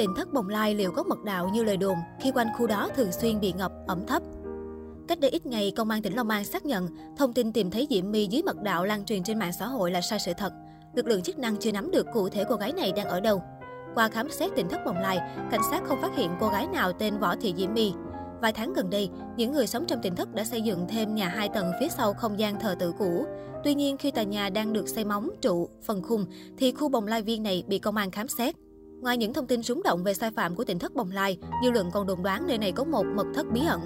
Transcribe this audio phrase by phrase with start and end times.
[0.00, 2.88] Tỉnh thất bồng lai liệu có mật đạo như lời đồn khi quanh khu đó
[2.96, 4.22] thường xuyên bị ngập, ẩm thấp.
[5.08, 7.86] Cách đây ít ngày, Công an tỉnh Long An xác nhận thông tin tìm thấy
[7.90, 10.52] Diễm My dưới mật đạo lan truyền trên mạng xã hội là sai sự thật.
[10.94, 13.42] Lực lượng chức năng chưa nắm được cụ thể cô gái này đang ở đâu.
[13.94, 15.18] Qua khám xét tỉnh thất bồng lai,
[15.50, 17.92] cảnh sát không phát hiện cô gái nào tên Võ Thị Diễm My.
[18.40, 21.28] Vài tháng gần đây, những người sống trong tỉnh thất đã xây dựng thêm nhà
[21.28, 23.24] hai tầng phía sau không gian thờ tự cũ.
[23.64, 26.26] Tuy nhiên, khi tòa nhà đang được xây móng, trụ, phần khung,
[26.58, 28.54] thì khu bồng lai viên này bị công an khám xét.
[29.00, 31.70] Ngoài những thông tin súng động về sai phạm của tỉnh thất Bồng Lai, dư
[31.70, 33.80] luận còn đồn đoán nơi này có một mật thất bí ẩn.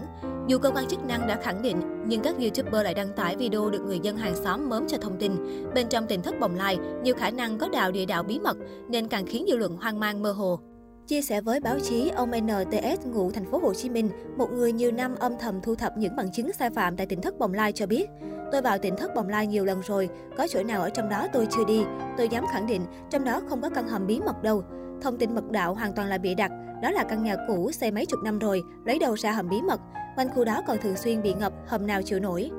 [0.49, 3.71] Dù cơ quan chức năng đã khẳng định, nhưng các YouTuber lại đăng tải video
[3.71, 5.33] được người dân hàng xóm mớm cho thông tin.
[5.75, 8.57] Bên trong tỉnh thất Bồng Lai, nhiều khả năng có đào địa đạo bí mật,
[8.89, 10.59] nên càng khiến dư luận hoang mang mơ hồ.
[11.07, 14.73] Chia sẻ với báo chí, ông NTS ngụ thành phố Hồ Chí Minh, một người
[14.73, 17.55] nhiều năm âm thầm thu thập những bằng chứng sai phạm tại tỉnh thất Bồng
[17.55, 18.07] Lai cho biết,
[18.53, 21.27] tôi vào tỉnh thất Bồng Lai nhiều lần rồi, có chỗ nào ở trong đó
[21.33, 21.83] tôi chưa đi,
[22.17, 24.65] tôi dám khẳng định trong đó không có căn hầm bí mật đâu.
[25.03, 26.51] Thông tin mật đạo hoàn toàn là bịa đặt,
[26.83, 29.63] đó là căn nhà cũ xây mấy chục năm rồi, lấy đầu ra hầm bí
[29.63, 29.81] mật.
[30.17, 32.51] Quanh khu đó còn thường xuyên bị ngập, hầm nào chịu nổi.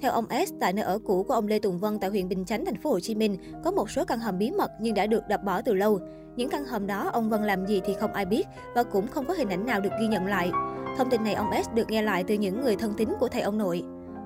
[0.00, 2.44] Theo ông S, tại nơi ở cũ của ông Lê Tùng Vân tại huyện Bình
[2.44, 5.06] Chánh, thành phố Hồ Chí Minh, có một số căn hầm bí mật nhưng đã
[5.06, 6.00] được đập bỏ từ lâu.
[6.36, 9.24] Những căn hầm đó ông Vân làm gì thì không ai biết và cũng không
[9.26, 10.50] có hình ảnh nào được ghi nhận lại.
[10.96, 13.42] Thông tin này ông S được nghe lại từ những người thân tín của thầy
[13.42, 13.82] ông nội.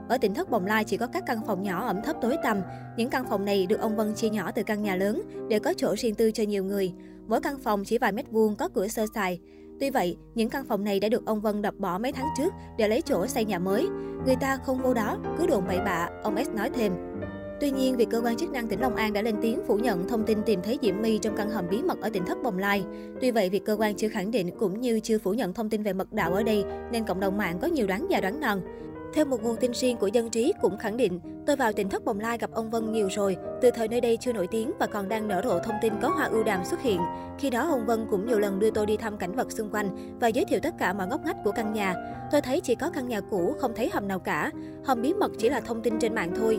[0.08, 2.60] Ở tỉnh thất Bồng Lai chỉ có các căn phòng nhỏ ẩm thấp tối tăm.
[2.96, 5.72] Những căn phòng này được ông Vân chia nhỏ từ căn nhà lớn để có
[5.76, 6.92] chỗ riêng tư cho nhiều người.
[7.28, 9.40] Mỗi căn phòng chỉ vài mét vuông có cửa sơ sài.
[9.80, 12.52] Tuy vậy, những căn phòng này đã được ông Vân đập bỏ mấy tháng trước
[12.78, 13.88] để lấy chỗ xây nhà mới.
[14.26, 16.92] Người ta không vô đó, cứ đồn bậy bạ, ông S nói thêm.
[17.60, 20.08] Tuy nhiên, việc cơ quan chức năng tỉnh Long An đã lên tiếng phủ nhận
[20.08, 22.58] thông tin tìm thấy Diễm My trong căn hầm bí mật ở tỉnh Thất Bồng
[22.58, 22.84] Lai.
[23.20, 25.82] Tuy vậy, việc cơ quan chưa khẳng định cũng như chưa phủ nhận thông tin
[25.82, 28.60] về mật đạo ở đây, nên cộng đồng mạng có nhiều đoán già đoán non.
[29.14, 32.04] Theo một nguồn tin riêng của dân trí cũng khẳng định, tôi vào tỉnh thất
[32.04, 34.86] Bồng Lai gặp ông Vân nhiều rồi, từ thời nơi đây chưa nổi tiếng và
[34.86, 37.00] còn đang nở rộ thông tin có hoa ưu đàm xuất hiện.
[37.38, 40.18] Khi đó ông Vân cũng nhiều lần đưa tôi đi thăm cảnh vật xung quanh
[40.20, 41.94] và giới thiệu tất cả mọi ngóc ngách của căn nhà.
[42.32, 44.50] Tôi thấy chỉ có căn nhà cũ, không thấy hầm nào cả.
[44.84, 46.58] Hầm bí mật chỉ là thông tin trên mạng thôi.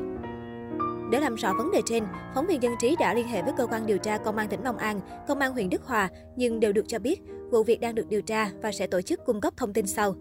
[1.12, 2.03] Để làm rõ vấn đề trên,
[2.35, 4.63] phóng viên dân trí đã liên hệ với cơ quan điều tra công an tỉnh
[4.63, 7.95] Long An, công an huyện Đức Hòa, nhưng đều được cho biết vụ việc đang
[7.95, 10.16] được điều tra và sẽ tổ chức cung cấp thông tin sau.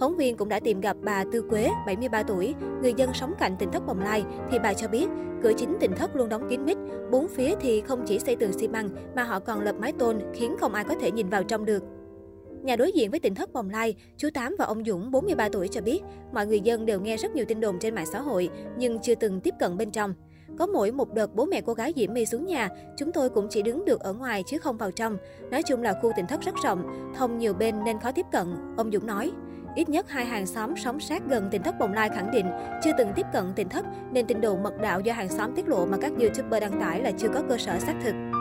[0.00, 3.56] Phóng viên cũng đã tìm gặp bà Tư Quế, 73 tuổi, người dân sống cạnh
[3.58, 5.06] tỉnh thất Bồng Lai, thì bà cho biết
[5.42, 6.76] cửa chính tỉnh thất luôn đóng kín mít,
[7.10, 10.20] bốn phía thì không chỉ xây tường xi măng mà họ còn lập mái tôn
[10.34, 11.82] khiến không ai có thể nhìn vào trong được.
[12.62, 15.68] Nhà đối diện với tỉnh thất Bồng Lai, chú Tám và ông Dũng, 43 tuổi
[15.68, 16.00] cho biết,
[16.32, 19.14] mọi người dân đều nghe rất nhiều tin đồn trên mạng xã hội nhưng chưa
[19.14, 20.14] từng tiếp cận bên trong.
[20.58, 23.46] Có mỗi một đợt bố mẹ cô gái Diễm My xuống nhà, chúng tôi cũng
[23.50, 25.16] chỉ đứng được ở ngoài chứ không vào trong.
[25.50, 28.46] Nói chung là khu tỉnh thất rất rộng, thông nhiều bên nên khó tiếp cận,
[28.76, 29.32] ông Dũng nói.
[29.74, 32.46] Ít nhất hai hàng xóm sống sát gần tỉnh thất Bồng Lai khẳng định
[32.84, 35.68] chưa từng tiếp cận tỉnh thất nên tin đồn mật đạo do hàng xóm tiết
[35.68, 38.31] lộ mà các YouTuber đăng tải là chưa có cơ sở xác thực.